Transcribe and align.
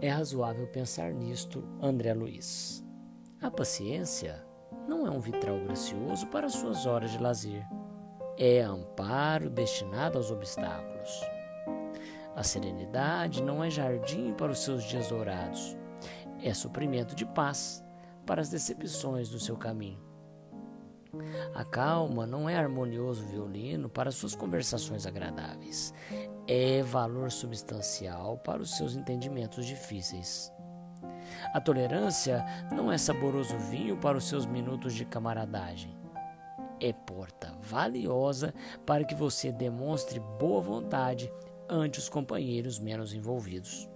É 0.00 0.08
razoável 0.08 0.66
pensar 0.66 1.12
nisto, 1.12 1.66
André 1.80 2.12
Luiz. 2.12 2.84
A 3.40 3.50
paciência 3.50 4.44
não 4.88 5.06
é 5.06 5.10
um 5.10 5.20
vitral 5.20 5.58
gracioso 5.60 6.26
para 6.28 6.48
suas 6.48 6.86
horas 6.86 7.10
de 7.10 7.18
lazer. 7.18 7.66
É 8.38 8.60
amparo 8.60 9.48
destinado 9.48 10.18
aos 10.18 10.30
obstáculos. 10.30 11.20
A 12.34 12.42
serenidade 12.42 13.42
não 13.42 13.64
é 13.64 13.70
jardim 13.70 14.34
para 14.34 14.52
os 14.52 14.58
seus 14.58 14.84
dias 14.84 15.08
dourados. 15.08 15.76
É 16.42 16.52
suprimento 16.52 17.14
de 17.14 17.24
paz 17.24 17.82
para 18.26 18.42
as 18.42 18.50
decepções 18.50 19.30
do 19.30 19.40
seu 19.40 19.56
caminho. 19.56 19.98
A 21.54 21.64
calma 21.64 22.26
não 22.26 22.48
é 22.48 22.56
harmonioso 22.56 23.24
violino 23.24 23.88
para 23.88 24.10
suas 24.10 24.34
conversações 24.34 25.06
agradáveis. 25.06 25.92
É 26.46 26.82
valor 26.82 27.30
substancial 27.30 28.38
para 28.38 28.62
os 28.62 28.76
seus 28.76 28.94
entendimentos 28.94 29.66
difíceis. 29.66 30.52
A 31.52 31.60
tolerância 31.60 32.44
não 32.72 32.90
é 32.90 32.98
saboroso 32.98 33.58
vinho 33.58 33.96
para 33.96 34.18
os 34.18 34.28
seus 34.28 34.46
minutos 34.46 34.94
de 34.94 35.04
camaradagem. 35.04 35.96
É 36.80 36.92
porta 36.92 37.52
valiosa 37.62 38.52
para 38.84 39.04
que 39.04 39.14
você 39.14 39.50
demonstre 39.50 40.20
boa 40.38 40.60
vontade 40.60 41.32
ante 41.68 41.98
os 41.98 42.08
companheiros 42.08 42.78
menos 42.78 43.14
envolvidos. 43.14 43.88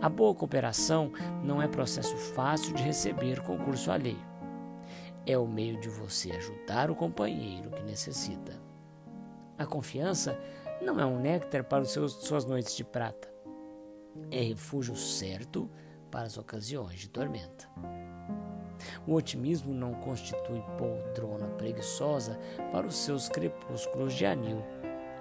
A 0.00 0.08
boa 0.08 0.34
cooperação 0.34 1.12
não 1.42 1.60
é 1.60 1.66
processo 1.66 2.16
fácil 2.16 2.74
de 2.74 2.82
receber 2.82 3.40
concurso 3.40 3.90
alheio. 3.90 4.31
É 5.24 5.38
o 5.38 5.46
meio 5.46 5.80
de 5.80 5.88
você 5.88 6.32
ajudar 6.32 6.90
o 6.90 6.96
companheiro 6.96 7.70
que 7.70 7.82
necessita. 7.82 8.60
A 9.56 9.64
confiança 9.64 10.36
não 10.80 10.98
é 10.98 11.06
um 11.06 11.20
néctar 11.20 11.62
para 11.62 11.84
seus, 11.84 12.12
suas 12.14 12.44
noites 12.44 12.74
de 12.74 12.82
prata. 12.82 13.32
É 14.30 14.40
refúgio 14.42 14.96
certo 14.96 15.70
para 16.10 16.26
as 16.26 16.36
ocasiões 16.36 16.98
de 16.98 17.08
tormenta. 17.08 17.68
O 19.06 19.14
otimismo 19.14 19.72
não 19.72 19.94
constitui 19.94 20.60
poltrona 20.76 21.46
preguiçosa 21.50 22.38
para 22.72 22.86
os 22.86 22.96
seus 22.96 23.28
crepúsculos 23.28 24.14
de 24.14 24.26
anil. 24.26 24.64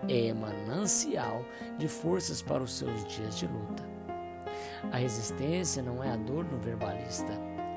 É 0.10 0.34
manancial 0.34 1.46
de 1.78 1.88
forças 1.88 2.42
para 2.42 2.64
os 2.64 2.74
seus 2.74 3.06
dias 3.06 3.38
de 3.38 3.46
luta. 3.46 3.84
A 4.92 4.98
resistência 4.98 5.84
não 5.84 6.04
é 6.04 6.10
a 6.10 6.18
dor 6.18 6.44
no 6.44 6.58
verbalista, 6.58 7.34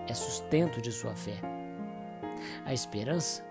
é 0.09 0.15
sustento 0.15 0.81
de 0.81 0.91
sua 0.91 1.15
fé. 1.15 1.39
A 2.65 2.73
esperança 2.73 3.45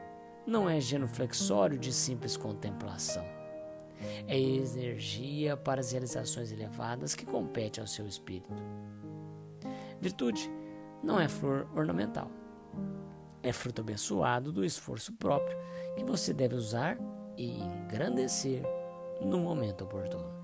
não 0.45 0.69
é 0.69 0.80
genuflexório 0.80 1.78
de 1.78 1.94
simples 1.94 2.36
contemplação. 2.36 3.23
É 4.28 4.38
energia 4.38 5.56
para 5.56 5.80
as 5.80 5.92
realizações 5.92 6.52
elevadas 6.52 7.16
que 7.16 7.25
compete 7.25 7.80
ao 7.80 7.88
seu 7.88 8.08
espírito. 8.08 8.53
Virtude 10.02 10.52
não 11.02 11.19
é 11.19 11.28
flor 11.28 11.67
ornamental. 11.75 12.30
É 13.41 13.53
fruto 13.53 13.81
abençoado 13.81 14.52
do 14.52 14.66
esforço 14.66 15.14
próprio 15.14 15.58
que 15.95 16.03
você 16.03 16.34
deve 16.34 16.56
usar 16.56 16.97
e 17.38 17.59
engrandecer 17.59 18.64
no 19.22 19.38
momento 19.38 19.84
oportuno. 19.84 20.42